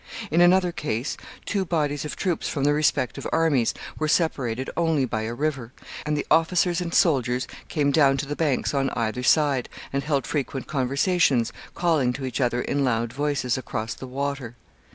In 0.31 0.41
another 0.41 0.71
case, 0.71 1.15
two 1.45 1.63
bodies 1.63 2.05
of 2.05 2.15
troops 2.15 2.49
from 2.49 2.63
the 2.63 2.73
respective 2.73 3.27
armies 3.31 3.71
were 3.99 4.07
separated 4.07 4.67
only 4.75 5.05
by 5.05 5.21
a 5.21 5.33
river, 5.35 5.73
and 6.07 6.17
the 6.17 6.25
officers 6.31 6.81
and 6.81 6.91
soldiers 6.91 7.45
came 7.67 7.91
down 7.91 8.17
to 8.17 8.25
the 8.25 8.35
banks 8.35 8.73
on 8.73 8.89
either 8.95 9.21
side, 9.21 9.69
and 9.93 10.01
held 10.01 10.25
frequent 10.25 10.65
conversations, 10.65 11.53
calling 11.75 12.13
to 12.13 12.25
each 12.25 12.41
other 12.41 12.61
in 12.63 12.83
loud 12.83 13.13
voices 13.13 13.59
across 13.59 13.93
the 13.93 14.07
water. 14.07 14.55